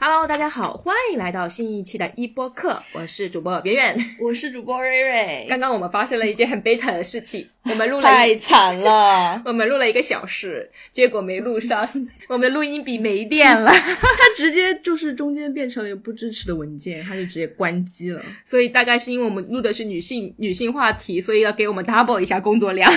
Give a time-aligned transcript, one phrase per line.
[0.00, 5.44] Hello，大家好，欢迎来到新一期的一播客，我是主播圆圆，我是主播瑞瑞。
[5.48, 11.86] 刚刚我们发生了一件很悲惨的事情，我们录了太惨了， 我们录了一个小时，结果没录上，
[12.28, 18.22] 我们的录音笔没电了， 它直接就是中间变成了一个不支持的文件，它就直接关机了。
[18.44, 22.90] 所以大概是因为我们录的是女性女性话题，所以要给我们 double 一下工作量。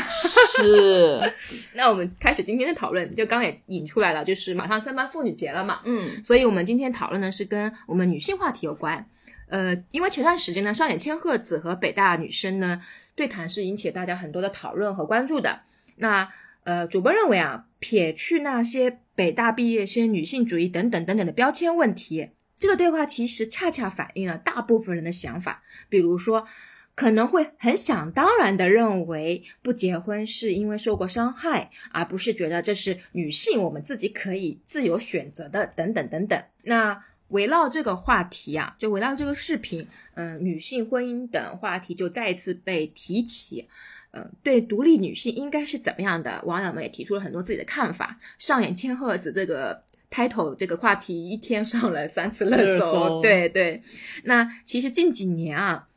[0.56, 1.34] 是，
[1.74, 9.06] 那我们开始今天的讨论，就刚也引出来了，就是马上三八妇女节了嘛，嗯，所以我们今天讨论的是跟我们女性话题有关。
[9.50, 12.82] 呃，因为前段时间呢，上野千鹤子和北大女生呢
[13.16, 15.62] 对谈是引起大家很多的讨论和关注的。
[15.98, 16.30] 那
[16.64, 22.30] 呃，主播认为啊，撇去那些北大毕业生、女性主义等等等等的标签问题，
[22.60, 25.64] 这个对话其实恰恰反映了大部分人的想法。
[25.90, 26.46] 比如说，
[26.94, 36.44] 可能会很想当然的认为不结婚是因为受过伤害，而不是觉得这是女性我们自己可以自由选择的等等等等。
[36.64, 43.68] 那围绕这个话题啊，就围绕这个视频，嗯、女性婚姻等话题就再一次被提起。
[44.14, 46.42] 嗯，对独立女性应该是怎么样的？
[46.46, 48.20] 网友们也提出了很多自己的看法。
[48.38, 53.82] 上演千鹤子这个 title 这个话题一天上了三次热搜对对。
[54.26, 55.88] 那其实近几年啊，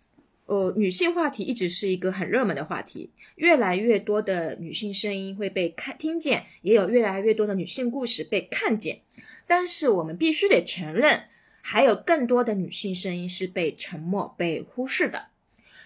[0.46, 9.00] 呃，女性话题一直是一个很热门的话题，越来越多的女性声音会被看听见，也有越来越多的女性故事被看见。
[9.46, 11.24] 但是我们必须得承认，
[11.60, 15.26] 还有更多的女性声音是被沉默、被忽视的。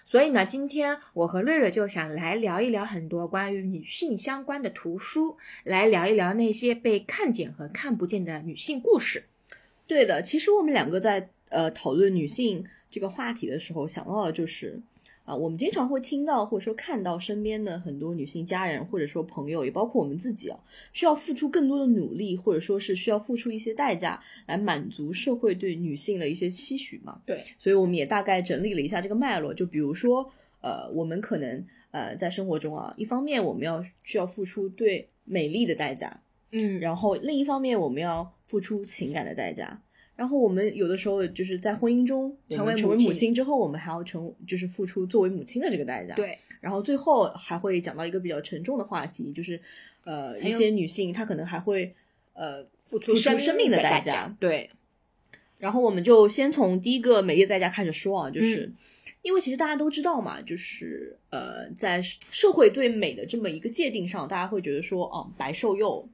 [0.05, 9.25] 所以呢，今天我和瑞瑞就想来聊一聊很多关于女性相关的图书，来聊一聊那些被看见和看不见的女性故事。
[9.87, 10.23] 对的。
[10.23, 14.81] 其实我们两个在呃讨论女性这个话题的时候，想到的就是
[15.29, 20.59] 啊、我们经常会听到或者说看到身边的很多女性家人或者说朋友，也包括我们自己啊，
[20.95, 27.21] 需要付出更多的努力，或者说是需要付出一些代价来满足社会对女性的一些期许嘛。
[27.27, 36.23] 对，所以我们也大概整理了一下这个脉络，就比如说，呃，我们可能呃在生活中啊，一方面我们要需要付出对美丽的代价，
[36.53, 39.83] 嗯然后另一方面我们要付出情感的代价。
[40.19, 49.61] 然后我们有的时候就是在婚姻中成为成为为母亲之后，我们还要成就是付出作为母亲的这个代价。，对，然后最后还会讲到一个比较沉重的话题，就是
[50.03, 51.95] 呃一些女性她可能还会
[52.33, 54.37] 呃付付出生命的的代价。
[54.41, 54.69] 对，
[55.59, 58.75] 然后我们就先从第一个美丽的代价开始说啊，就是、嗯
[59.21, 66.09] 因为其实大家都知道嘛，就是呃，在社会对美的这么一个界定上，大家会觉得说，哦、白瘦幼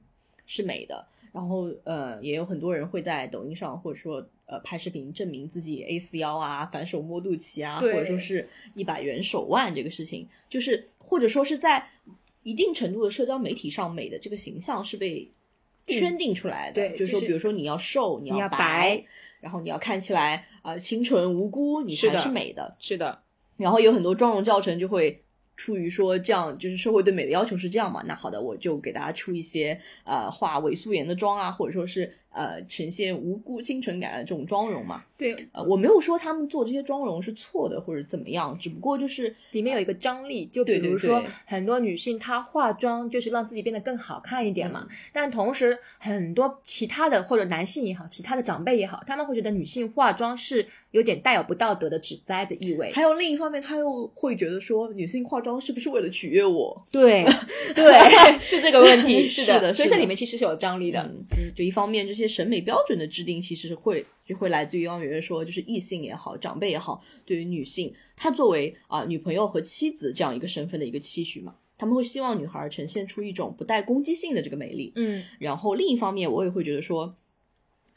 [0.47, 1.07] 是美的。
[1.35, 11.89] 然后呃，也有很多人会在抖音上或者说呃拍视频证明自己 A 四腰啊、反手摸肚脐啊，或者说是一百元手腕这个事情，就是或者说是在
[12.45, 15.29] 一定程度的社交媒体上，美的这个形象是被
[15.89, 16.75] 圈定出来的。
[16.75, 19.05] 对就是说，比如说你要瘦，你你要白，白
[19.41, 22.77] 然后你要看起来啊、呃清纯无辜，你才是的是美的。
[22.79, 23.23] 是的，
[23.57, 25.21] 然后有很多妆容教程就会
[25.57, 35.03] 出于说这样，就是社会对美的要求是这样嘛，那好的，我就给大家出一些呃化伪素颜的妆啊，或者说是呃呈现无辜清纯感的这种妆容嘛。
[35.17, 52.91] 对，呃，我没有说他们做这些妆容是错的或者怎么样，只不过就是里面有一个张力，就比如说对很多女性她化妆就是让自己变得更好看一点嘛，嗯但同时很多其他的或者男性也好，其他的长辈也好，他们会觉得女性化妆是有点带有不道德的指摘的意味。
[52.93, 56.85] 还有另一方面，他又会觉得说女性化妆是不是为了取悦我？
[56.91, 57.25] 对
[57.73, 57.85] 对，
[58.41, 61.01] 是这个问题，是的，是的所以这里面其实是有张力的。
[61.01, 74.93] 嗯，就是就一方面，这些审美标准的制定其实是会就会来自于刚刚圆圆说，就是异性也好，长辈也好，对于女性，她作为啊、女朋友和妻子这样一个身份的一个期许嘛，他们会希望女孩呈现出一种不带攻击性的这个美丽。
[74.97, 77.17] 嗯，然后另一方面，我也会觉得说，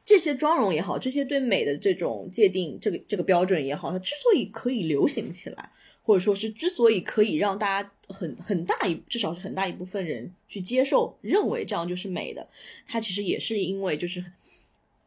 [0.06, 5.72] 这些妆容也好，这些对美的这种界定，这个这个标准也好，它之所以可以流行起来，
[6.08, 12.48] 或者说是之所以可以让大家很很大一至少是很大一部分人去接受，认为这样就是美的，
[12.88, 14.24] 它其实也是因为就是。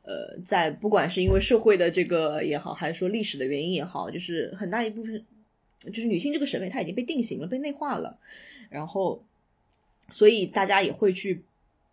[0.02, 5.24] 呃，在不管是因为社会的这个也好，还是说历史的原因也好，就是很大一部分，
[5.92, 8.18] 就是女性这个审美它已经被定型了，被内化了，
[8.70, 9.22] 然后，
[10.10, 11.42] 所以大家也会去，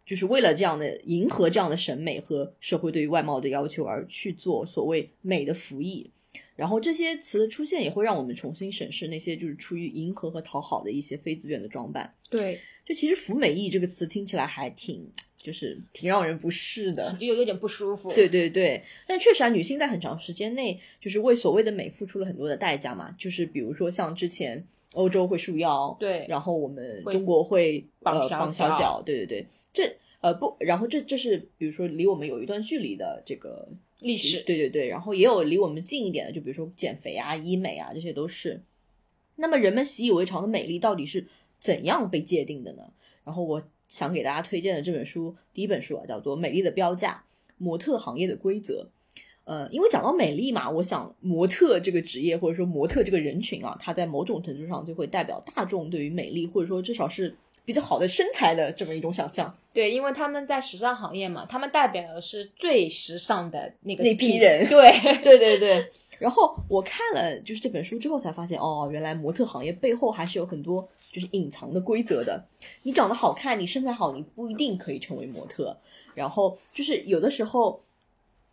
[0.04, 6.10] 就是为了这样的迎合这样的审美和社会对于外貌的要求而去做所谓美的服役。
[6.57, 12.13] 然后这些词的出现也会让我们重新审视那些就是出于迎合和讨好的一些非自愿的装扮。
[12.30, 15.07] 对，就其实“服美役”这个词听起来还挺，
[15.38, 17.15] 就是挺让人不适的。
[17.19, 18.12] 有有点不舒服。
[18.12, 33.69] 对对对，但确实啊，女性在很长时间内就是为所谓的美付出了很多的代价嘛，就是比如说像之前欧洲会束腰，对然后我们中国会呃绑小绑小脚脚，对对对，这呃不，然后这这是比如说离我们有一段距离的这个
[34.00, 38.62] 历史，对对对，然后也有离我们近一点的，就比如说减肥啊、医美啊，这些都是。
[39.38, 41.26] 那么人们习以为常的美丽到底是
[41.60, 42.84] 怎样被界定的呢？
[43.24, 47.24] 然后我想给大家推荐的这本书，第一本书啊，叫做《美丽的标价：
[47.58, 48.84] 模特行业的规则》。
[49.44, 57.34] 呃，因为讲到美丽嘛，我想模特这个职业或者说模特这个人群啊，它在某种程度上就会代表大众对于美丽，或者说至少是
[57.68, 59.54] 比较好的身材的这么一种想象。
[59.74, 64.66] 对，因为他们在时尚行业嘛，他们代表的是最时尚的那个那批人。
[64.69, 64.90] 对
[65.22, 65.92] 对对对。
[66.18, 72.42] 然后我看了就是这本书之后才发现，哦，原来模特行业背后还是有很多就是隐藏的规则的。
[72.84, 75.75] 你长得好看，你身材好，你不一定可以成为模特。
[76.16, 77.84] 然后就是有的时候，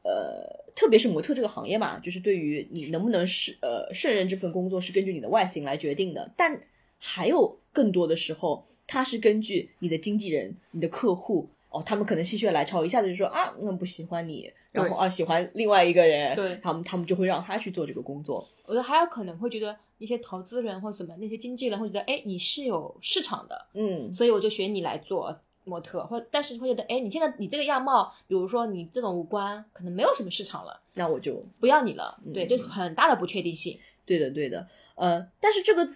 [0.03, 0.65] 呃。
[0.77, 6.29] 特别是模特这个行业嘛，就是对于你能不能是呃胜任这份工作，是根据你的外形来决定的。
[6.37, 6.61] 但
[6.99, 18.49] 还有更多的时候，它是根据你的经纪人、你的客户哦，他们可能心血来潮，一下子就说啊，那不喜欢你，然后啊喜欢另外一个人，对，他们他们就会让他去做这个工作。
[18.67, 25.37] 我觉得还有可能会觉得一些投资人或者什么那些经纪人会觉得，哎，你是有市场的，嗯，所以我就选你来做。
[25.67, 32.21] 模特，或但是会觉得，哎，你现在你这个样貌，比如说你这种五官，可能没有什么市场了，那我就不要你了。
[32.35, 33.79] 对，就是很大的不确定性。
[34.05, 34.69] 对的，对的。
[34.95, 35.89] 呃，但是这个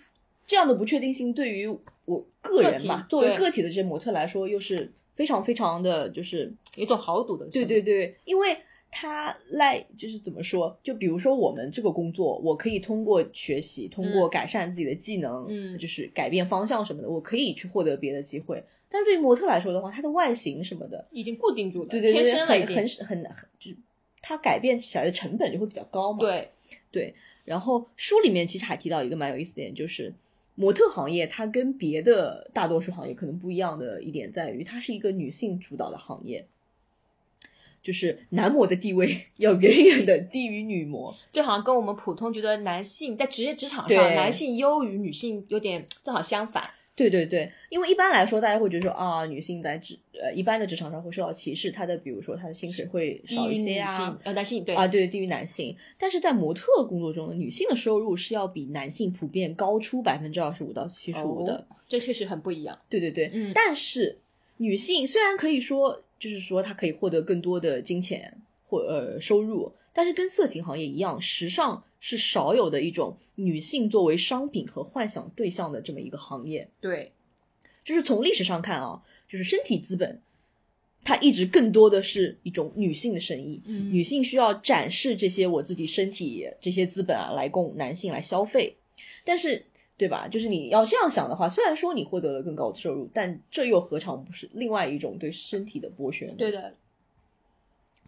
[0.46, 1.68] 这样的不确定性对于
[2.08, 7.46] 我个人吧，作为个体的这些模特来说，又是非常非常的就是一种豪赌的。
[7.46, 8.56] 对对对，因为
[8.90, 18.62] 他赖就是怎么说，就比如说我们这个工作，我可以通过学习，通过改善自己的技能，嗯，就是改变方向什么的，我可以去获得别的机会。
[18.88, 23.24] 但对于模特来说的话，她的外形什么的已经固定住了，对对对，很很很很，
[23.60, 23.76] 就是
[24.22, 26.20] 他改变起来的成本就会比较高嘛。
[26.20, 26.48] 对
[26.90, 27.14] 对。
[27.44, 30.12] 然后书里面其实还提到一个蛮有意思的点，就是
[30.60, 36.48] 模特行业它跟别的大多数行业可能不一样的一点在于，它是一个女性主导的行业，
[37.80, 46.68] 就是男模的地位 要远远的低于女模，就好像跟我们普通觉得男性在职业职场上男性优于女性有点正好相反。
[46.98, 62.76] 对对对，因为一般来说，大家会觉得说啊，女性在职呃一般的职场上会受到歧视，她的比如说她的薪水会少一些啊，呃男性对啊对低于男性，但是在模特工作中呢，女性的收入是要比男性普遍高出百分之二十五到七十五的，这确实很不一样。
[62.88, 64.18] 对对对，嗯，但是
[64.56, 68.36] 女性虽然可以说就是说她可以获得更多的金钱
[68.66, 71.80] 或呃收入，但是跟色情行业一样，时尚。
[72.00, 76.68] 是少有的一种女性作为商品和幻想对象的这么一个行业。
[76.80, 77.12] 对，
[77.84, 80.20] 就是从历史上看啊，就是身体资本，
[81.02, 83.60] 它一直更多的是一种女性的生意。
[83.66, 88.76] 嗯，女性需要展示这些我自己身体这些资本啊，来供男性来消费。
[89.24, 89.64] 但是，
[89.96, 90.28] 对吧？
[90.28, 96.34] 就是你要这样想的话，虽然说你获得了更高的收入，但这又何尝不是另外一种对身体的剥削呢？
[96.38, 96.74] 对的。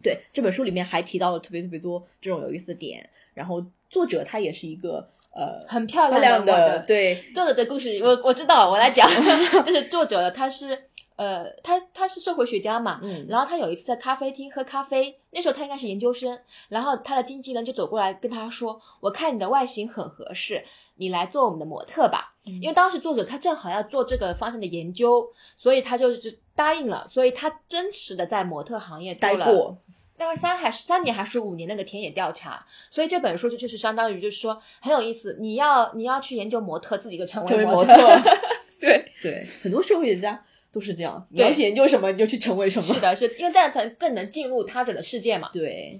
[0.01, 3.65] 对这本书里面还提到了特别特别多这种有意思的点，然后。
[3.91, 7.31] 作者他也是一个呃很漂亮的，对。
[7.35, 9.07] 作者的故事我我知道，我来讲，
[9.65, 10.85] 就是作者他是
[11.17, 16.39] 呃他他是社会学家嘛，嗯，然后他有一次在咖啡厅喝咖啡，那时候他应该是研究生，
[16.69, 20.63] 然后他的经纪人就走过来跟他说，我看你的外形很合适，
[20.95, 25.27] 你来做我们的模特吧，因为当时作者他正好要做这个方向的研究，
[25.57, 29.77] 所以他就是答应了，所以他真实的在模特行业待过。
[30.21, 35.35] 大概三还是三年还是五年那个田野调查，所以这本书就就是相当于就是说很有意思。
[35.39, 37.95] 你要你要去研究模特，自己就成为模特。
[38.79, 40.39] 对对，很多社会学家
[40.71, 41.25] 都是这样。
[41.31, 42.93] 你要去研究什么，你就去成为什么。
[42.93, 45.49] 是的，是因为这样才更能进入他者的世界嘛。
[45.51, 45.99] 对。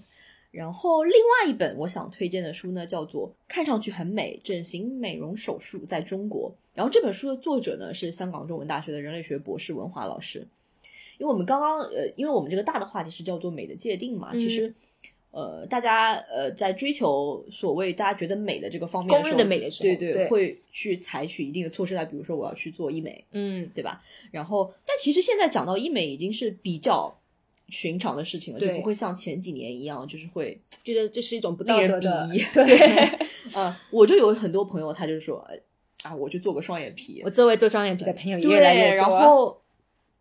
[0.51, 6.51] 然后另外一本我想推荐的书呢，叫做《看上去很美：整形美容手术在中国》。
[6.75, 10.47] 然后这本书的作者呢是香港中文大学的人类学博士文华老师。
[11.21, 14.73] 因为我们刚刚呃，因为我们这个大的话题是叫做美的界定嘛，其实
[15.29, 24.01] 呃，大家呃在追求所谓大家觉得美的这个方面，公认的美的时候，对对，会去采取一定的措施来，比如说我要去做医美，嗯，对吧？
[24.31, 27.15] 然后，但其实现在讲到医美已经是比较
[27.67, 32.43] 寻常的事情了，就不会像前几年一样，就是会觉得这是一种不令人鄙夷。
[32.51, 33.19] 对，
[33.53, 35.47] 嗯，我就有很多朋友，他就说
[36.01, 37.21] 啊，我去做个双眼皮。
[37.23, 39.60] 我周围做双眼皮的朋友越来越多，然后。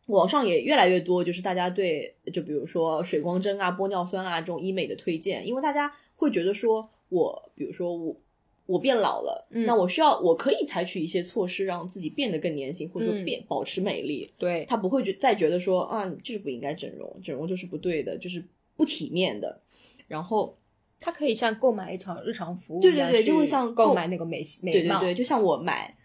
[0.06, 8.16] 网上也越来越多，就是大家对，就比如说水光针啊、玻尿酸啊这种医美的推荐，因为大家会觉得说，我比如说我
[8.66, 14.28] 我变老了，那我需要我可以采取一些措施让自己变得更年轻，或者说变保持美丽。
[14.36, 18.44] 对他不会觉再觉得说啊，就是不应该整容，整容就是不对的，就是
[18.76, 19.60] 不体面的。
[20.08, 20.56] 然后
[20.98, 25.96] 他可以像购买一场日常服务，对对对，就会像购买那个美美对对对，就像我买。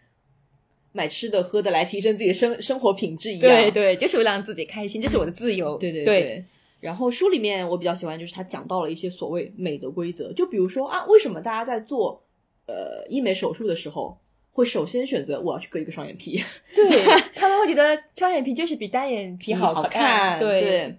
[0.95, 5.77] 买吃的喝的来提升自己的生生活品质一样，对对，就是为了让自己开心，这是我的自由。
[5.77, 6.45] 对对对。
[6.79, 12.23] 然后书里面我比较喜欢，就是他讲到了一些所谓美的规则，就比如说啊，为什么大家在做
[12.67, 14.17] 呃医美手术的时候，
[14.51, 16.41] 会首先选择我要去割一个双眼皮？
[16.73, 16.89] 对
[17.35, 20.95] 他们会觉得双眼皮就是比单眼皮好看，对。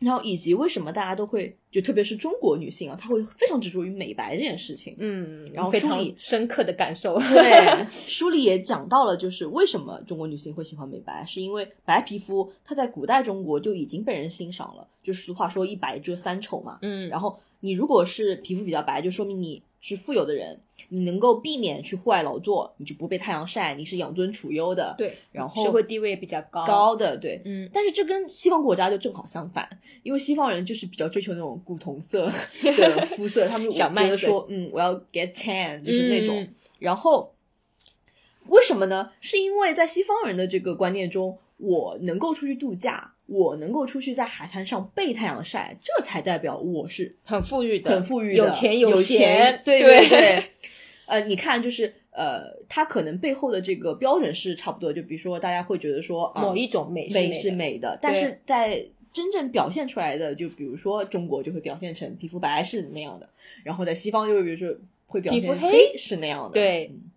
[0.00, 4.96] 然后以及为什么大家都会就特别是中国女性啊，她会非常执着于美白这件事情。
[4.98, 7.16] 嗯，然后非常深刻的感受。
[7.32, 16.78] 对，书里也讲到了，就是为什么中国女性会喜欢美白，是因为白皮肤它在古代中国就已经被人欣赏了，就是俗话说一白遮三丑嘛。
[16.82, 24.94] 嗯，然后你如果是皮肤比较白，就说明你是富有的人，你能够避免去户外劳作，你就不被太阳晒，你是养尊处优的。
[24.96, 26.64] 对，然后社会地位也比较高。
[26.64, 29.68] 高的对，嗯，但是这跟西方国家就正好相反，
[30.02, 32.24] 因为西方人就是比较追求那种古铜色
[32.62, 36.40] 的 肤色，他们小麦色觉得说，嗯，我要 get tan，就是那种。
[36.40, 37.34] 嗯然后
[38.48, 39.12] 为什么呢？
[39.20, 50.44] 是因为在西方人的这个观念中，我能够出去度假，我能够出去在海滩上被太阳晒，这才代表我是很富裕的，很富裕的、有钱有闲，对对对。
[51.06, 63.28] 呃，你看，就是呃，它可能背后的这个标准是差不多，就比如说大家会觉得说，啊某一种美美是美的，但是在真正表现出来的，就比如说中国就会表现成皮肤白是那样的，
[63.62, 64.74] 然后在西方就比如说
[65.06, 66.90] 会表现皮肤黑是那样的，对。
[66.92, 67.10] 嗯。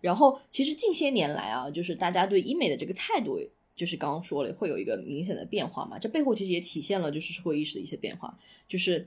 [0.00, 3.40] 然后其实近些年来啊，就是大家对医美的这个态度，
[3.76, 9.06] 就是刚刚说了会有一个明显的变化嘛，这背后其实也体现了就是社会意识的一些变化，就是。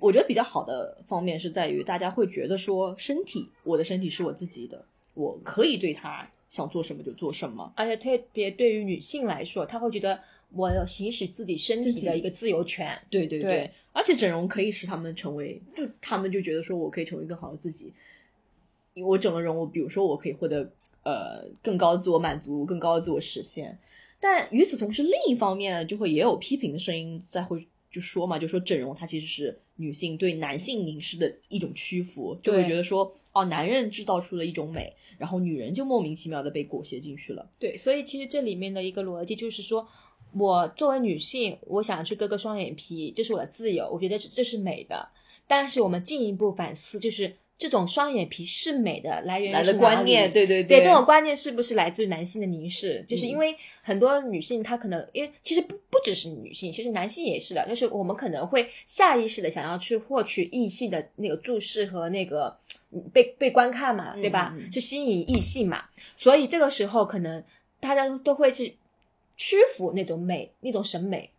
[0.00, 4.84] 我觉得比较好的方面是在于，大家会觉得说，身体，我的身体是我自己的，
[5.14, 7.72] 我可以对它想做什么就做什么。
[7.76, 10.18] 而且特别对于女性来说，她会觉得
[10.50, 13.00] 我有行使自己身体的一个自由权。
[13.08, 17.92] 对对对而且整容可以使他们成为，就他们就觉得说我可以成为更好的自己。
[18.94, 20.68] 因为我整了容，我比如说我可以获得
[21.04, 23.78] 呃更高的自我满足，更高的自我实现。
[24.20, 37.48] 但与此同时，另一方面呢，就会也有批评的声音在会就说嘛，就说整容它其实是女性对男性凝视的一种屈服，就会觉得说哦，男人制造出了一种美，然后女人就莫名其妙的被裹挟进去了。
[37.58, 39.86] 对，所以其实这里面的一个逻辑就是说，
[40.34, 45.08] 我作为女性，我想去割个双眼皮，这是我的自由，我觉得这这是美的。
[45.46, 53.02] 但是我们进一步反思，就是这种双眼皮是美的来源于观念，对对对这种观念是不是来自于男性的凝视？
[53.08, 62.54] 就是嗯因为很多女性她可能，因为其实不不只是女性，其实男性也是的，就是我们可能会下意识的想要去获取异性的那个注视和那个
[62.90, 64.54] 嗯被被观看嘛，对吧？
[64.70, 65.84] 去吸引异性嘛，
[66.18, 67.42] 所以这个时候可能
[67.80, 68.76] 大家都会去
[69.38, 71.30] 屈服那种美，那种审美。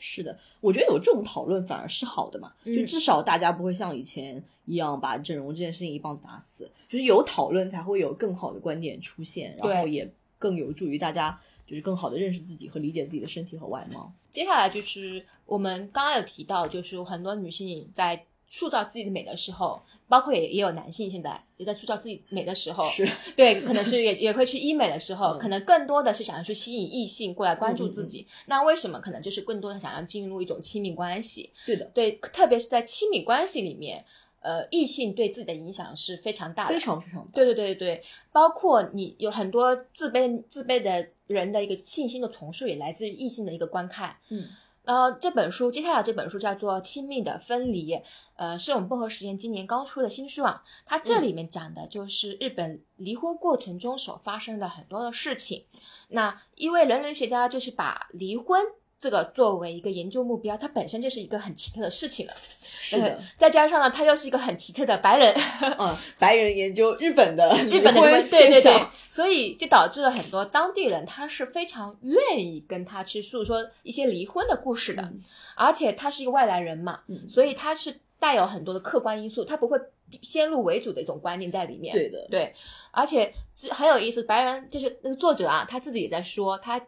[0.00, 14.12] 是的，我觉得有这种讨论反而是好的嘛，嗯就至少大家不会像以前一样把整容这件事情一棒子打死，就是有讨论才会有更好的观点出现，然后也更有助于大家就是更好的认识自己和理解自己的身体和外貌。
[14.30, 28.26] 接下来就是我们刚刚有提到，就是很多女性在塑造自己的美的时候，包括也也有男性现在也在塑造自己美的时候，是，对，可能是也也会去医美的时候，嗯可能更多的是想要去吸引异性过来关注自己。
[28.46, 28.98] 那为什么？
[29.00, 31.50] 可能就是更多的想要进入一种亲密关系。
[31.64, 34.04] 对的，对，特别是在亲密关系里面，
[34.40, 37.30] 呃，异性对自己的影响是非常大的，非常非常大。
[37.32, 38.02] 对对对对，
[38.32, 44.16] 包括你有很多自卑自卑的人的一个信心的重塑，也来自于异性的一个观看。
[44.30, 44.48] 嗯，
[44.84, 47.92] 呃，这本书接下来这本书叫做《亲密的分离》，
[48.36, 50.62] 呃，是我们薄荷实验今年刚出的新书啊。
[50.86, 55.66] 它这里面讲的就是日本离婚过程中所发生的很多的事情。
[56.08, 58.64] 那一位人类学家就是把离婚
[59.00, 62.32] 这个作为一个研究目标，它本身就是一个很奇特的事情了。
[62.78, 65.34] 是的呃，再加上呢，他又是一个很奇特的白人，
[65.78, 75.22] 嗯，白人研究日本的日本的对对对所以就导致了很多当地人他是非常愿意跟他去诉说一些离婚的故事的，嗯
[75.56, 79.78] 而且他是一个外来人嘛，嗯所以他是带有很多的客观因素，他不会
[80.22, 81.94] 先入为主的一种观念在里面。
[81.94, 82.54] 对的，对，
[82.90, 86.80] 而且这很有意思，白人就是那个作者啊，他自己也在说，他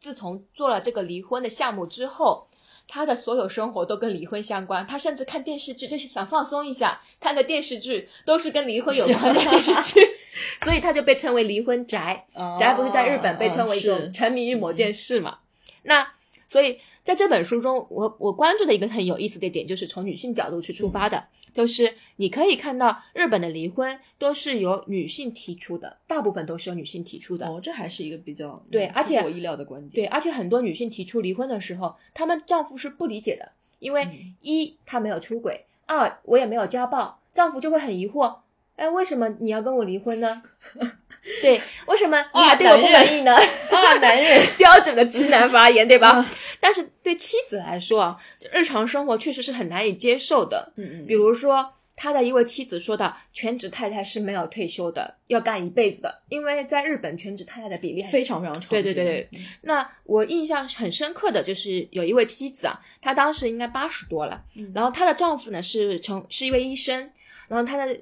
[0.00, 2.46] 自从做了这个离婚的项目之后。
[2.90, 10.00] 他的所有生活都跟离婚相关，他甚至看电视剧就是想放松一下，看个电视剧都是跟离婚有关的电视剧，
[10.64, 12.24] 所以他就被称为离婚宅。
[12.58, 15.36] 宅不是在日本被称为一哦种沉迷于某件事嘛？
[15.82, 16.10] 那
[16.48, 21.24] 所以在这本书中，我我关注的一个很有意思的点，就是从女性角度去出发的，
[21.54, 27.46] 就是你可以看到日本的离婚都是由女性提出的，大部分都是由女性提出的。
[27.46, 30.04] 哦，这还是一个比较嗯对而且我意料的观点。
[30.04, 38.36] 对，而且很多女性提出离婚的时候，她们丈夫是不理解的，因为嗯一她没有出轨，二我也没有家暴，丈夫就会很疑惑，
[38.78, 40.42] 哎，为什么你要跟我离婚呢？
[41.42, 43.34] 对，为什么你还对我不满意呢？
[43.34, 46.24] 啊，男人 标准的直男发言，对吧？
[46.60, 48.16] 但是对妻子来说啊，
[48.52, 50.72] 日常生活确实是很难以接受的。
[50.76, 67.10] 嗯嗯，比如说，他的一位妻子说到，全职太太是没有退休的，要干一辈子的，因为在日本全职太太的比例非常非常常对对见对对，那我印象很深刻的就是有一位妻子啊，她当时应该八十多了，嗯然后她的丈夫呢是从是一位医生，
[67.48, 67.98] 然后她的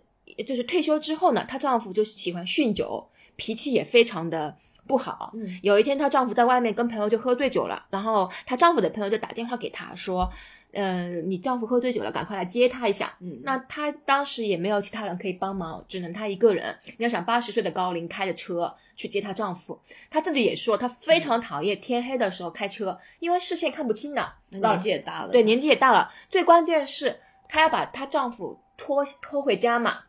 [0.46, 4.56] 就是退休之后呢，她丈夫就喜欢酗酒，脾气也非常的
[4.86, 5.32] 不好。
[5.34, 10.30] 嗯有一天，她丈夫在外面跟朋友就喝醉酒了，然后她丈夫的朋友就打电话给她说
[10.72, 16.76] ：“呃，你丈夫喝醉酒了，赶快来接他一下。”嗯，那她当时也没有其他人可以帮忙，只能她一个人。
[16.98, 19.78] 你要想八十岁的高龄开着车去接她丈夫，
[20.10, 24.32] 她自己也说她非常讨厌天黑的时候开车，因为视线看不清的。
[24.50, 30.02] 年纪也大了，对，年纪也大了，最关键是她要把她丈夫拖拖回家嘛。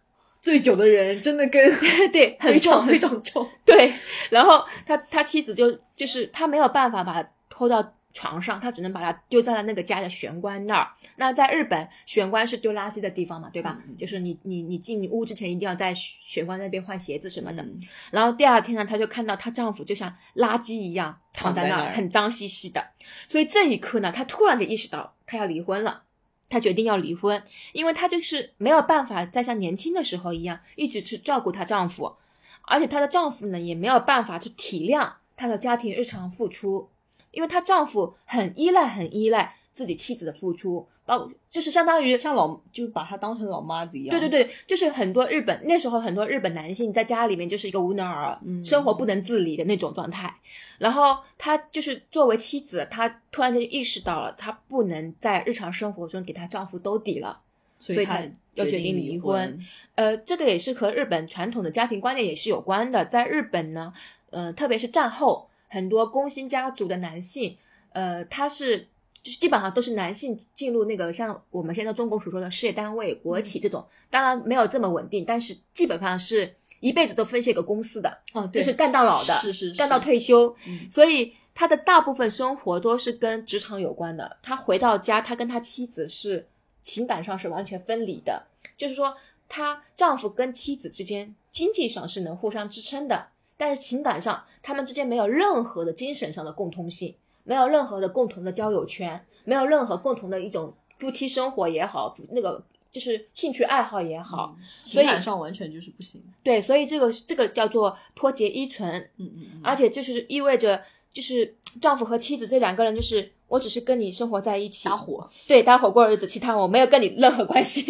[0.48, 1.62] 醉酒的人真的跟
[2.10, 3.92] 对， 很重非常重，对，
[4.30, 10.88] 然后他他妻子就就是他没有办法把他拖到床上，他只能把他丢在了那个家的玄关那儿。
[11.18, 13.78] 那在日本，玄关是丢垃圾的地方嘛，对吧？
[14.00, 17.62] 就是你你你进屋之前一定要在玄关那边换鞋子什么的。
[17.62, 17.78] 嗯
[18.12, 22.82] 然后第二天呢，她就看到她丈夫就像垃圾一样躺在那儿，躺在那儿很脏兮兮的。
[23.28, 26.04] 所以这一刻呢，她突然就意识到她要离婚了。
[26.50, 27.42] 她决定要离婚，
[27.74, 32.16] 因为她就是没有办法再像年轻的时候一样一直去照顾她丈夫，
[32.62, 36.90] 而且她的丈夫呢也没有办法去体谅她的家庭日常付出，
[37.32, 50.36] 因为她丈夫很依赖、很依赖自己妻子的付出，包就是相当于像老就把她当成老妈子一样，对对对，就是很多日本那时候很多日本男性在家里面就是一个无能儿，嗯生活不能自理的那种状态。
[50.78, 57.42] 然后他就是作为妻子，她突然间意识到了，她不能在日常生活中给她丈夫兜底了。
[57.80, 59.60] 所以她所以她要决定离婚。
[59.96, 63.06] 呃，这个也是和日本传统的家庭观念也是有关的。
[63.06, 63.94] 在日本呢，
[64.30, 67.58] 呃，特别是战后，很多工薪家族的男性，
[67.94, 68.88] 呃，他是
[69.28, 80.56] 就是基本上都是男性进入那个像我们现在中国所说的事业单位、国企这种，当然没有这么稳定，但是基本上是一辈子都分析一个公司的，哦，对，就是干到老的，是是是干到退休。
[80.66, 84.38] 嗯所以他的大部分生活都是跟职场有关的。
[84.42, 86.48] 他回到家，他跟他妻子是
[86.84, 89.14] 情感上是完全分离的，就是说，
[89.50, 97.14] 他丈夫跟妻子之间经济上是能互相支撑的，但是情感上他们之间没有任何的精神上的共通性，
[97.48, 106.22] 没有任何的共同的交友圈，没有任何共同的一种夫妻生活也好，那个就是兴趣爱好也好，所情以感上完全就是不行。
[106.44, 110.84] 对，所以这个这个叫做脱节依存，嗯嗯嗯，而且就是意味着，
[111.14, 117.84] 就是丈夫和妻子这两个人，就是我只是跟你生活在一起，搭伙，对搭伙过日子，其他我没有跟你任何关系。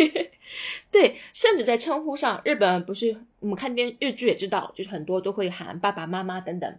[0.92, 6.76] 对，甚至在称呼上，日本不是我们看电日剧也知道，就是很多都会喊爸爸妈妈等等。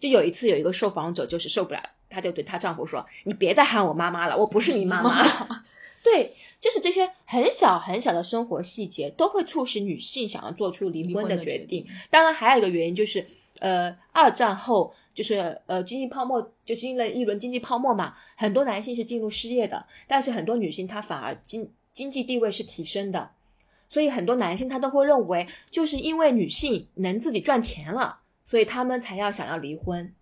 [0.00, 5.24] 就有一次有一个受访者就是受不了了，她就对她丈夫说：“你别再喊我妈妈了，我不是你妈妈。”
[6.04, 11.86] 对，就是这些很小很小的生活细节，都会促使女性想要做出离婚的的决定决定。
[12.10, 13.24] 当然，还有一个原因就是，
[13.60, 23.30] 呃，二战后就是呃经济泡沫，就经历了一轮经济泡沫嘛，很多男性是进入失业的，但是很多女性她反而经经济地位是提升的，
[23.88, 30.12] 所以很多男性他都会认为，就是因为女性能自己赚钱了，所以他们才要想要离婚。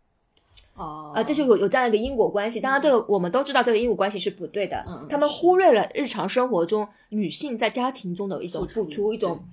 [0.74, 2.60] 哦呃，这就有有这样一个因果关系。
[2.60, 4.82] 当然，这个我们都知道，这个因果关系是不对的。
[5.08, 9.44] 他们忽略了日常生活中女性在家庭中的一种付付出出，一种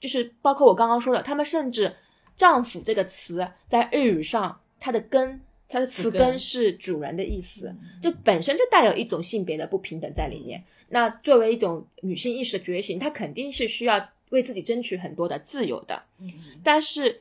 [0.00, 1.94] 就是包括我刚刚说的，他们甚至
[2.36, 10.62] “丈夫”这个词在日语上，它的根，它的词词根根是主人的意思，嗯就本身就带有一种性别的不平等在里面。
[10.88, 16.02] 那作为一种女性意识的觉醒，她肯定是需要为自己争取很多的自由的。
[16.18, 16.30] 嗯
[16.64, 17.20] 但是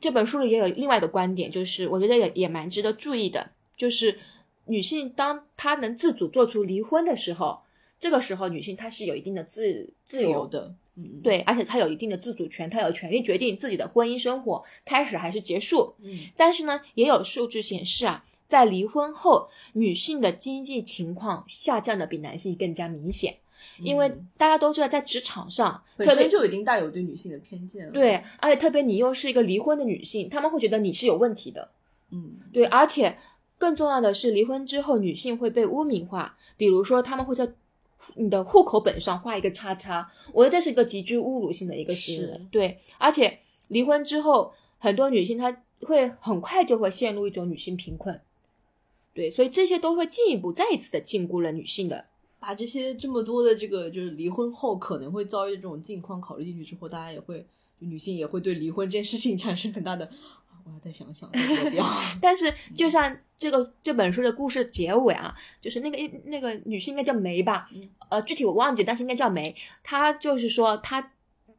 [0.00, 4.18] 这本书里也有另外一个观点，就是我觉得也也蛮值得注意的，就是
[4.66, 7.58] 女性当她能自主做出离婚的时候，
[7.98, 15.94] 这个时候女性她是有一定的自自由的，嗯，对，而且她有一定的自主权，她有权利决定自己的婚姻生活开始还是结束。
[16.02, 23.36] 嗯但是呢，也有数据显示啊，在离婚后，女性的经济情况下降的比男性更加明显，
[23.80, 27.92] 因为嗯大家都知道，在职场上，本特别身就已经带有对女性的偏见了。
[27.92, 31.68] 对，，而且特别你又是一个离婚的女性，他们会觉得你是有问题的。
[32.10, 33.18] 嗯对，而且
[33.58, 37.48] 更重要的是，离婚之后女性会被污名化，比如说他们会在
[38.14, 42.40] 你的户口本上画一个叉叉，我觉得这是一个极具侮辱性的一个行为。
[42.50, 48.18] 对，而且离婚之后，很多女性她会很快就会陷入一种女性贫困。
[49.12, 52.04] 对，所以这些都会进一步再一次的禁锢了女性的
[52.40, 57.46] 把这些这么多的这个就是离婚后可能会遭遇这种境况考虑进去之后，大家也会
[57.80, 60.08] 女性也会对离婚这件事情产生很大的，
[60.64, 61.30] 我要再想想。
[62.20, 67.68] 但是就像这个这本书的故事结尾啊，就是那个那个女性应该叫梅吧，
[68.08, 69.54] 呃，具体我忘记，但是应该叫梅。
[69.82, 71.12] 她就是说，她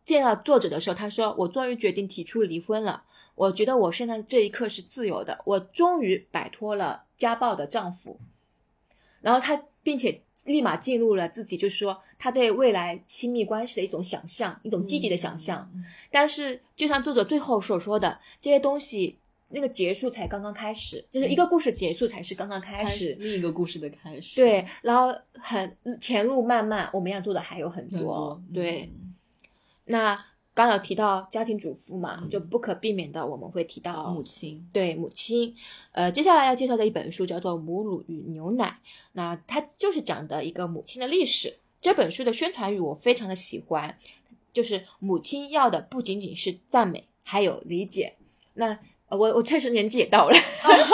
[0.05, 3.03] 见到作者的时候，她说：“我终于决定提出离婚了。
[3.35, 8.19] 我觉得我现在这一刻是自由的，我终于摆脱了家暴的丈夫。”
[9.21, 15.67] 然后她并且立马进入了自己，就是说他对未来亲密关系的一种想象，一种积极的想象。
[16.11, 19.15] 但是，就像作者最后所说的，这些东西。
[19.51, 24.35] 那个结束才刚刚开始，就是一个故事结束才是刚刚开始，另一个故事的开始。
[24.35, 28.39] 对，然后很前路漫漫，我们要做的还有很多。
[28.53, 28.93] 对，
[29.85, 30.23] 那
[30.59, 34.67] 刚有提到家庭主妇嘛，就不可避免的我们会提到母亲。
[34.73, 35.55] 对，母亲。
[35.93, 38.79] 呃，接下来要介绍的一本书叫做《母乳与牛奶》，
[39.13, 41.57] 那它就是讲的一个母亲的历史。
[41.79, 43.97] 这本书的宣传语我非常的喜欢，
[44.51, 48.15] 就是母亲要的不仅仅是赞美，还有理解。
[48.55, 48.77] 那
[49.09, 50.37] 我我确实年纪也到了，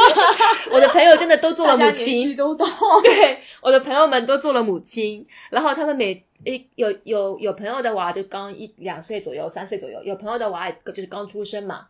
[0.71, 2.65] 我的朋友真的都做了母亲，都到，
[3.03, 11.87] 对，我的朋友们都做了母亲，然后他们每一有有有朋友的娃就刚一两岁左右，三岁左右，有朋友的娃就是刚出生嘛，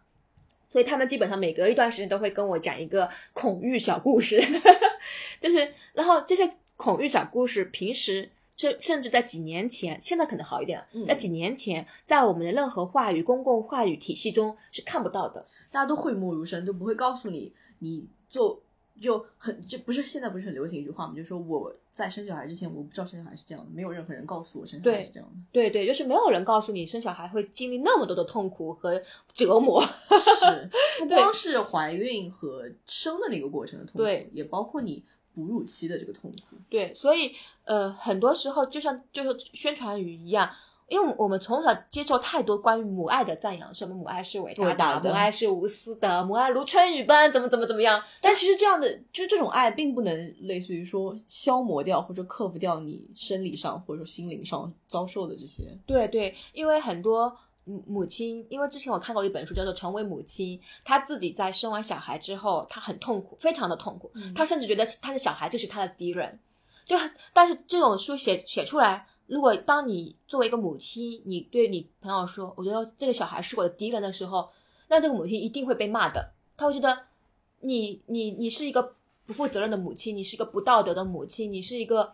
[0.72, 4.44] 所以他们基本上每隔一段时间都会跟我讲一个恐育小故事，
[5.40, 15.46] 就是然后这些恐育小故事，平时甚甚至在几年前，现在可能好一点，在几年前，在我们的任何话语公共话语体系中是看不到的。
[15.76, 18.58] 大家都讳莫如深，都不会告诉你，你做
[19.02, 21.14] 就很就不是现在不是很流行一句话吗？
[21.14, 25.36] 就是说我在生小孩之前，我不知道生小孩是这样的，没有任何人告诉我生小孩是这样的。
[25.52, 29.82] 对对，就是没有人告诉你生小孩会经历那么多的痛苦和折磨。
[29.84, 30.70] 是，
[31.04, 36.56] 不光是怀孕和生的那个过程的痛苦，对，也包括你哺乳期的这个痛苦。
[36.70, 37.34] 对，所以
[37.66, 40.50] 呃，很多时候就像就是宣传语一样。
[40.88, 48.00] 因为我们从小接受太多关于母爱的赞扬，什么母爱是伟大的，母爱是无私的，母爱如春雨般怎么怎么怎么样。
[48.22, 55.64] 但其实这样的，就这种爱，并不能类似于说消磨掉或者克服掉你生理上或者说心灵上遭受的这些。
[55.88, 66.38] 对对，因为很多母母亲，因为之前我看过一本书叫做《成为母亲》，她自己在生完小孩之后，她很痛苦，非常的痛苦，她甚至觉得她的小孩就是她的敌人。
[66.86, 66.96] 就
[67.34, 69.08] 但是这种书写写出来。
[69.28, 74.50] 如果当你作为一个母亲，你对你朋友说：“我觉得这个小孩是我的敌人”的时候，
[74.88, 76.32] 那这个母亲一定会被骂的。
[76.56, 76.98] 他会觉得
[77.62, 82.14] 你你你是一个不负责任的母亲，你是一个不道德的母亲，你是一个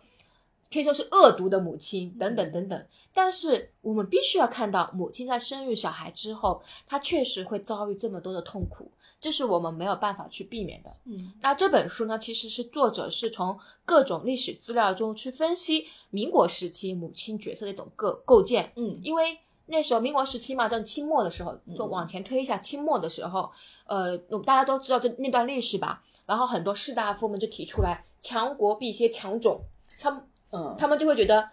[0.72, 2.86] 可以说是恶毒的母亲，等等等等。
[3.12, 8.90] 但是我们必须要看到，母亲在生育小孩之后，她确实会遭遇这么多的痛苦。
[9.22, 10.92] 这是我们没有办法去避免的。
[11.04, 18.72] 嗯，那这本书呢，其实是作者是从各种历史资料中去分析民国时期母亲角色的一种构构建。
[18.74, 23.48] 嗯，因为那时候民国时期嘛，在清末的时候，就往前推一下，清末的时候，
[23.86, 26.02] 呃，大家都知道这那段历史吧。
[26.26, 29.60] 然后很多士大夫们就提出来，强国必先强种。
[30.00, 31.48] 他们，嗯，他们就会觉得，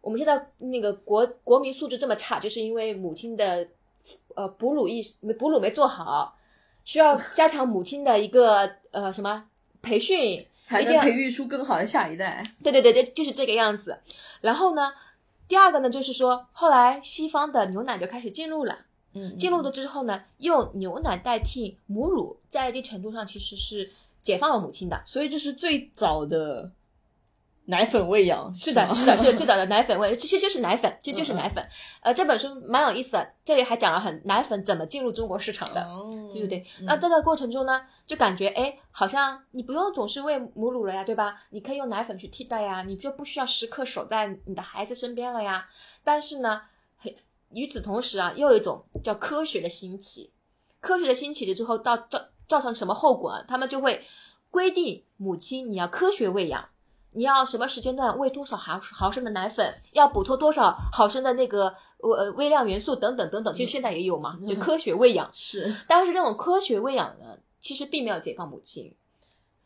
[0.00, 3.66] 我们现在那个国国民素质这么差，就是因为母亲的，
[4.36, 6.37] 呃，哺乳意没哺乳没做好。
[6.88, 9.44] 需要加强母亲的一个呃什么
[9.82, 12.42] 培训，才能培育出更好的下一代。
[12.62, 14.00] 对对对对，就是这个样子。
[14.40, 14.90] 然后呢，
[15.46, 18.78] 第二个呢，就是说后来西方的牛奶就开始进入了，
[19.12, 23.90] 嗯，进入了之后呢，用牛奶代替母乳，在一定程度上其实是
[24.24, 25.02] 解放了母亲的。
[25.04, 26.70] 所以这是最早的。
[27.70, 31.62] 奶粉喂养是的，是的，是最早的奶粉喂， 其实就是奶粉，其实就是奶粉。
[32.00, 35.86] 呃，这本书蛮有意思的，这里还讲了很奶粉怎么进入中国市场的，
[36.32, 36.64] 对不对？
[36.84, 41.42] 那这个过程中呢，就感觉哎，好像你不用总是喂母乳了呀，对吧？
[41.50, 45.68] 你可以用奶粉去替代呀，你就不需要时刻守在你的孩子身边了呀。
[46.02, 46.62] 但是呢，
[47.50, 50.30] 与此同时啊，又有一种叫科学的兴起，
[50.80, 53.44] 科学的兴起了之后，到造造成什么后果啊？
[53.46, 54.06] 他们就会
[54.50, 56.66] 规定母亲你要科学喂养。
[57.12, 65.74] 你要什么时间段喂多少毫毫升的奶粉，要补充多少毫升的那个呃微量元素等等等等，其实现在也有嘛，就科学喂养是。
[65.88, 68.94] 但是这种科学喂养呢，其实并没有解放母亲，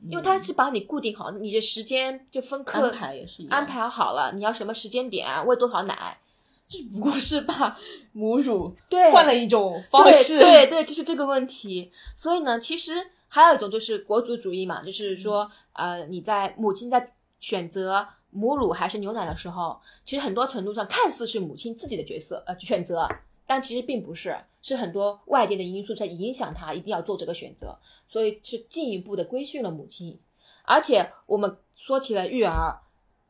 [0.09, 6.17] 因为它是把你固定好，你的时间就分课安排也是安排好了，你要什么时间点喂多少奶，
[6.69, 7.77] 只不过是把
[8.13, 11.91] 母乳 对换了一种方式，对对，就是这个问题。
[12.15, 12.93] 所以呢，其实
[13.29, 17.13] 还有一种就是国族主义嘛，就是说呃你在母亲在。
[17.43, 23.07] 选择母乳还是牛奶的时候，其实很多程度上看似是母亲自己的角色呃选择，
[23.47, 27.77] 但其实并不是，是很多外界的因素在影响她一定要做这个选择，
[28.09, 30.19] 所以是进一步的规训了母亲。
[30.65, 32.81] 而且我们说起了育儿，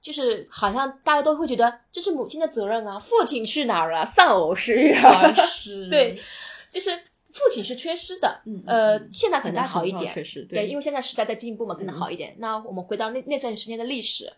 [0.00, 4.04] 就是好像大家都会觉得这是母亲的责任啊，父亲去哪儿了？
[4.04, 6.20] 丧偶式育儿是， 对，
[6.70, 6.90] 就是
[7.32, 11.98] 父亲是缺失的，嗯呃嗯，现在可能好一点，上确实对，因为现在时代在进步嘛，可能嗯。
[11.98, 12.34] 好一点。
[12.38, 14.32] 那我们回到那那段时间的历史，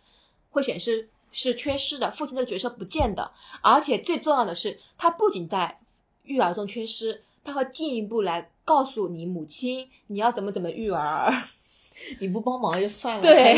[0.50, 5.78] 会显示是缺失的，父亲这个角色不见的，而且最重要的是，他不仅在
[6.22, 11.32] 育儿中缺失，他会进一步来告诉你母亲你要怎么怎么育儿，
[12.20, 13.54] 你不帮忙就算了，对？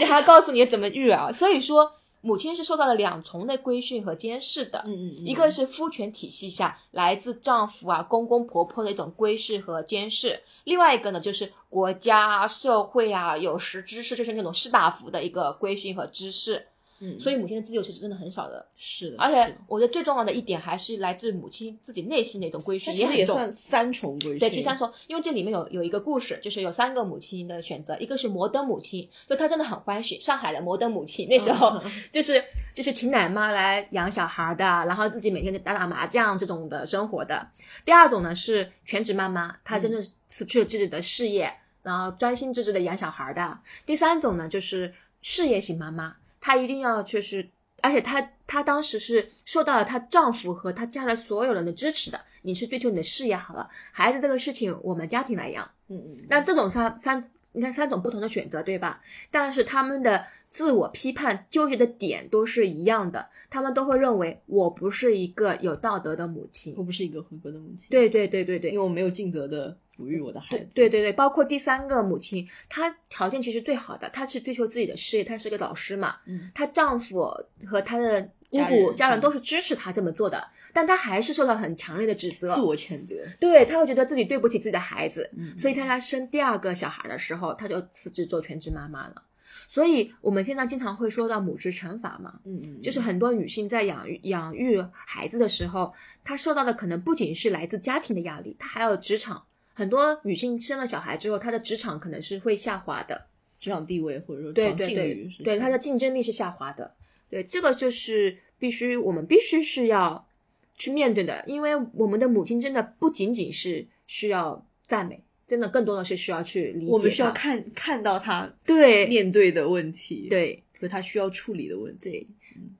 [0.00, 1.92] 你 还告诉你怎么育儿，所以说
[2.24, 4.82] 母亲是受到了两重的规训和监视的。
[4.86, 16.66] 嗯嗯嗯，一个是夫权体系下来自丈夫啊、公公婆婆的一种规训和监视，另外一个呢就是国家啊、社会啊有识之士，就是那种士大夫的一个规训和知识。
[17.04, 23.24] 嗯，所以母亲的自由其实真的很少的，是的，而且我觉得最重要的一点还是来自母亲自己内心的一种规训，它其实也。
[23.26, 32.40] 算三重规训，对，其实三重，因为这里面有有一个故事，就是有三个母亲的选择，一个是摩登母亲，就她真的很欢喜，上海的摩登母亲那时候嗯 就是
[32.74, 37.48] 就是请奶妈来养小孩的，然后自己每天就打打麻将这种的生活的。
[37.84, 41.50] 第二种呢是全职妈妈，她真的是辞去了自己的事业，
[41.82, 43.58] 然后专心致志的养小孩的。
[43.86, 46.14] 第三种呢就是事业型妈妈，
[46.44, 47.48] 她一定要就是。
[47.82, 52.18] 而且她她当时是受到了她丈夫和她家人所有人的支持的。
[52.40, 55.70] 你是追求你的事业好了，孩子这个事情我们家庭来养。
[55.88, 59.02] 嗯嗯，那这种三三，你看三种不同的选择，对吧？
[59.30, 66.82] 但是他们的自我批判纠结的点都是一样的，他们都会认为我不是一个有道德的母亲我。
[66.84, 68.70] 不是一个合格的母亲，，对对对对对。
[68.70, 76.48] 因为我没有尽责的哺育我的孩对子，对对对，包括第三个母亲，她条件其实最好的，她是追求自己的事业，她是个老师嘛，嗯。
[76.54, 77.28] 她丈夫
[77.66, 89.22] 和她的姑家姑人家人都是支持她这么做的，但她还是受到很强烈的指责，自我谴责，对，她会觉得自己对不起自己的孩子，嗯，所以在她生第二个小孩的时候，她就辞职做全职妈妈了。
[89.68, 99.44] 所以我们现在经常会说到母职惩罚嘛，嗯嗯，就是很多女性在养育养育孩子的时候，她受到的可能不仅是来自家庭的压力，她还有职场。
[99.72, 103.26] 很多女性生了小孩之后，她的职场可能是会下滑的，
[103.58, 106.94] 职场地位或者说对对对对，她的竞争力是下滑的。
[107.28, 110.28] 对，这个就是必须我们必须是要
[110.76, 119.06] 去面对的，因为我们的母亲真的不仅仅是需要赞美，真的更多的是需要去理解我们需要看看到他对。
[119.06, 120.62] 面对的问题，对。
[120.80, 122.26] 和他需要处理的问题，对。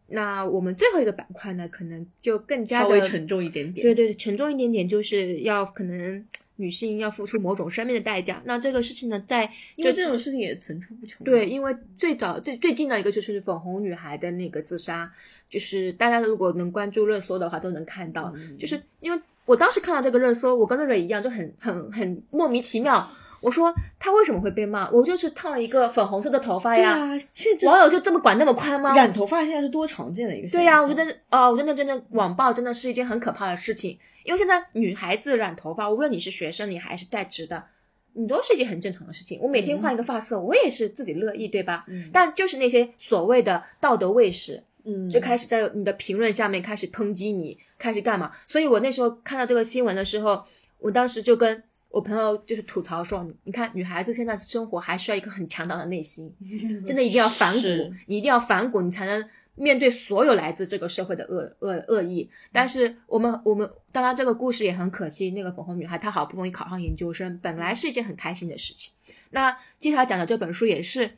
[0.09, 6.25] 那我们最后一个板块呢，可能就更加的稍微沉重一点点，对对，沉重一点点，就是要可能
[6.57, 8.43] 女性要付出某种生命的代价。
[8.45, 15.11] 那这个事情呢，在因为这种事情也层出不穷，对，，因为最早最最近的一个就是粉红女孩的那个自杀，
[15.49, 18.59] 就是大家如果能关注热搜的话，都能看到，嗯。
[18.59, 23.07] 就是因为我当时看到这个热搜，我跟瑞瑞一样，就很很很莫名其妙。
[23.41, 24.89] 我说他为什么会被骂？
[24.91, 28.95] 我就是烫了一个粉红色的头发呀，对啊，现在网友就这么管那么宽吗？
[28.95, 37.63] 染头发现在是多常见的一个现象，对呀、我觉得哦，我真的真的网暴真的是一件很可怕的事情，因为现在女孩子染头发，无论你是学生，你还是在职的，
[38.15, 39.39] 你都是一件很正常的事情。
[39.43, 41.85] 我每天换一个发色，我也是自己乐意，对吧？
[41.89, 48.31] 嗯但就是那些所谓的道德卫士，嗯就开始在你的评论下面开始抨击你，开始干嘛？
[48.47, 50.45] 所以我那时候看到这个新闻的时候，
[50.79, 56.35] 我当时就跟我朋友就是吐槽说，你看女孩子现在生活还需要一个很强大的内心，
[56.87, 57.69] 真的一定要反骨，
[58.07, 62.29] 你一定要反骨，你才能面对所有来自这个社会的恶恶恶意。
[62.51, 68.93] 但是我们我们当然这个故事也很可惜，那个粉红女孩她好不容易考上研究生，本来是一件很开心的事情。
[69.31, 71.11] 那接下来讲的这本书也是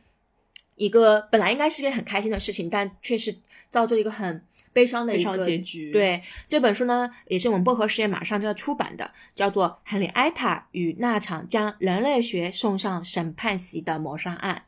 [0.76, 3.36] 一个本来应该是件很开心的事情，但却是
[3.70, 4.40] 造就一个很
[4.72, 14.62] 悲伤的一个结局，，对这本书呢，也是我们薄荷实验马上就要出版的，叫做《亨利埃塔与那场将人类学送上审判席的谋杀案》，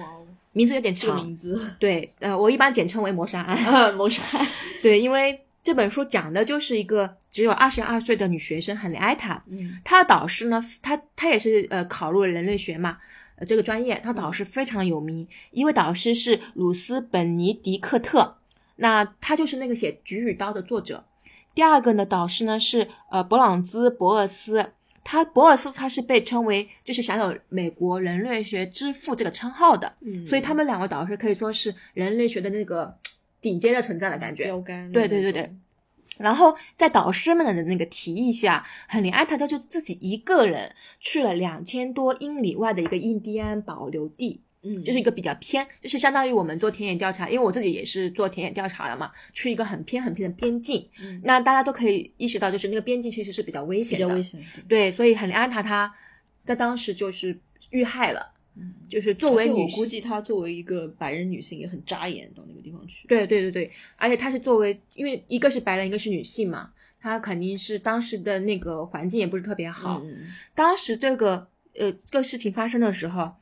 [0.00, 1.14] 哇哦，名字有点长。
[1.24, 3.56] 名字对，呃，我一般简称为谋杀案。
[3.64, 4.46] 啊， 谋杀案，
[4.82, 12.98] 对，因为这本书讲的就是一个只有二十二岁的女学生亨利埃塔，嗯她的导师呢，她她也是呃考入了人类学嘛，
[13.42, 18.36] 呃这个专业，他导师非常的有名，一位导师是鲁斯本尼迪克特，
[18.76, 21.04] 那他就是那个写《菊与刀》的作者。
[21.52, 24.64] 第二个呢，导师呢是呃勃朗兹博尔斯，
[25.02, 32.96] 他博尔斯他是被称为就是享有美国人类学之父这个称号的，嗯，所以他们两个导师可以说是人类学的那个
[33.40, 34.44] 顶尖的存在的感觉。
[34.44, 35.52] 标杆，对对对对，
[36.22, 51.20] 然后在导师们的那个提议下，亨利埃塔他就自己一个人去了两千多英里外的一个印第安保留地，嗯，就是一个比较偏，就是相当于我们做田野调查，因为我自己也是做田野调查的嘛，去一个很偏很偏的边境，嗯。
[51.24, 55.92] 那大家都可以意识到，就是那个边境其实是比较危险的，比较危险，对，所以亨利埃塔他
[56.46, 57.38] 在当时就是
[57.70, 59.62] 遇害了，嗯就是作为女。
[59.62, 63.06] 我估计她作为一个白人女性也很扎眼到那个地方去。
[63.08, 70.00] 对对对对，而且她是作为，因为一个是白人，一个是女性嘛，她肯定是当时的那个环境也不是特别好。
[70.04, 73.32] 嗯当时这个呃这个事情发生的时候，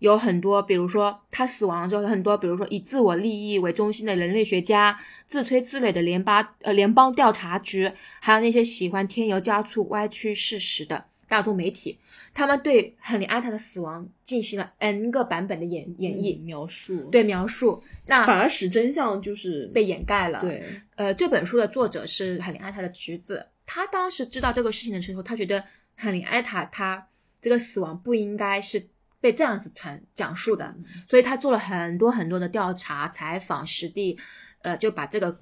[0.00, 11.98] 有很多，比如说她死亡之后，有很多，比如说以自我利益为中心的人类学家，自吹自擂的联邦呃联邦调查局，还有那些喜欢添油加醋、歪曲事实的大众媒体，
[12.38, 25.64] 他们对亨利埃塔的死亡进行了 N 个版本的演演绎，嗯描述，，对描述，那反而使真相就是被掩盖了。，对，呃，这本书的作者是亨利埃塔的侄子，他当时知道这个事情的时候，他觉得
[25.96, 27.08] 亨利埃塔他
[27.42, 28.86] 这个死亡不应该是
[29.20, 30.72] 被这样子传讲述的，
[31.08, 34.16] 所以他做了很多很多的调查、采访、实地，
[34.62, 35.40] 呃，就把这个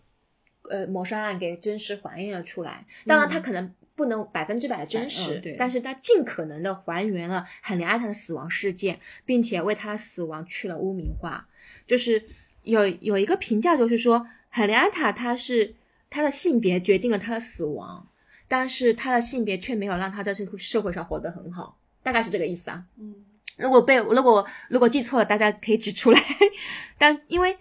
[0.70, 2.86] 呃谋杀案给真实还原了出来。
[3.04, 11.48] 当然，他可能不能百分之百的真实，嗯对但是他尽可能的还原了海林埃塔的死亡事件，并且为他的死亡去了污名化。
[11.86, 12.22] 就是
[12.62, 15.74] 有有一个评价，就是说海莲安塔他是
[16.10, 18.06] 他的性别决定了他的死亡，
[18.46, 22.84] 但是他的性别却没有让他在这个社会上活得很好，大概是这个意思啊。
[22.98, 23.14] 嗯
[23.56, 26.20] 如果被如果如果记错了，大家可以指出来。
[26.98, 27.56] 但因为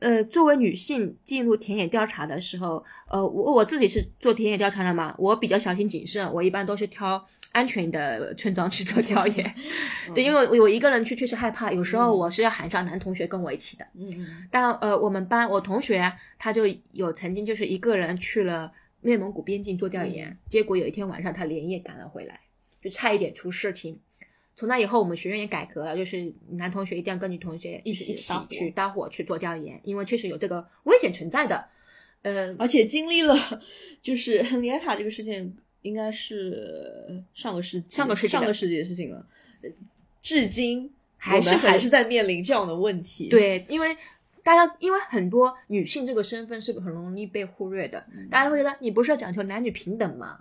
[0.00, 9.54] 呃，作为女性进入田野调查的时候，呃，我我自己是做田野调查的嘛，我比较小心谨慎，我一般都是挑安全的村庄去做调 研。
[10.14, 13.84] 对，因为我我一个人去确实害怕，有时候我是要喊上男同学跟我一起的。
[13.94, 22.40] 嗯嗯但呃，我们班我同学他就有曾经就是一个人去了内蒙古边境做调研，结果有一天晚上他连夜赶了回来，
[22.82, 23.98] 就差一点出事情。
[24.54, 31.64] 从那以后，我们学院也改革了，就是男同学一定要跟女同学一起一起搭去搭伙去做调研，因为确实有这个危险存在的。
[32.22, 33.34] 呃，而且经历了
[34.00, 39.26] 就是亨利埃塔这个事件，应该是上个世纪上个世纪上个世纪的事情了，
[39.62, 39.70] 呃
[40.22, 43.96] 至今还是还是在面临这样的问题。，对，因为
[44.44, 50.38] 大家因为很多女性这个身份是很容易被忽略的，大家会觉得你不是要讲求男女平等吗？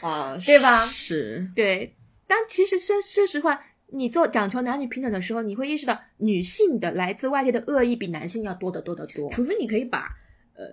[0.00, 1.92] 啊，对吧是，对，
[2.28, 9.28] 但其实说说实话，你做讲求男女平等的时候，你会意识到女性的来自外界的恶意比男性要多得多得多。
[9.30, 10.08] 除非你可以把
[10.54, 10.64] 呃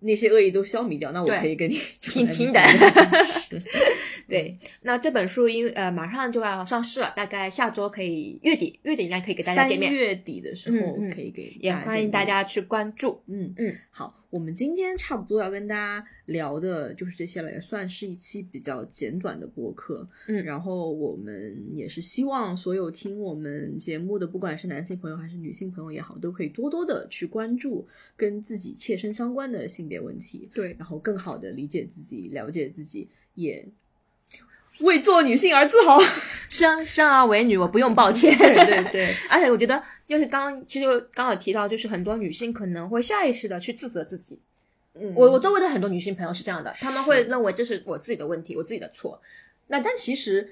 [0.00, 2.62] 那些恶意都消弭掉，那我可以跟你平 平等
[4.28, 12.24] 对，那这本书因为呃马上就要上市了，大概下周可以月底月底应该可以给大家见面，月底的时候可以给也欢迎大。
[12.24, 13.20] 家去关注。
[13.26, 20.08] 嗯嗯，好，我们今天差不多要跟大家聊的就是这些了，也算是一期比较简短的播客。
[20.26, 33.68] 嗯然后我们也是希望所有听我们节目的，不管是男性朋友还是女性朋友也好，都可以多多的去关注跟自己切身相关的性别问题，对，然后更好的理解自己，了解自己，也
[34.80, 35.98] 为做女性而自豪。
[36.46, 38.36] 生生而为女，我不用抱歉。
[38.38, 44.38] 对 对对， 而且我觉得，就是刚刚其实刚刚有提到，就是很多女性可能会下意识的去自责自己。
[44.94, 49.20] 嗯，我我周围的很多女性朋友是这样的，她们会认为这是我自己的问题，我自己的错。
[49.66, 50.48] 那但其实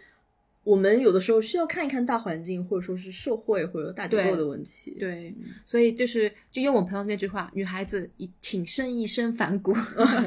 [0.64, 4.96] 我们有的时候需要看一看大环境，或者说是社会或者大结构对的问题。
[4.98, 5.34] 对，
[5.66, 9.72] 所以就是就用我朋友那句话，女孩子一请身一身反骨。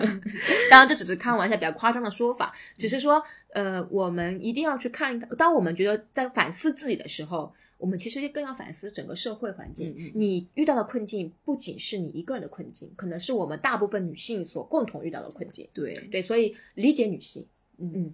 [0.70, 5.30] 当然，这只是开玩笑，比较夸张的说法，只是说，呃，我们一定要去看一看。
[5.38, 9.92] 当我们觉得在反思自己的时候，我们其实更要反思整个社会环境。
[9.92, 15.66] 嗯嗯你遇到的困境不仅是你一个人的困境，可能是我们大部分女性所共同遇到的困境。
[15.74, 17.46] 对，对，所以理解女性。
[17.78, 18.14] 嗯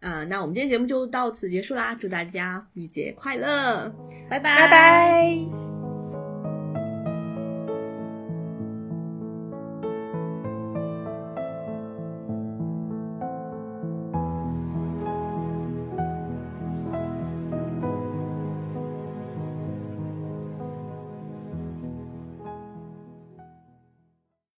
[0.00, 3.88] 嗯，那我们今天节目就到此结束啦，祝大家妇女节快乐，
[4.28, 5.69] 拜拜，拜拜。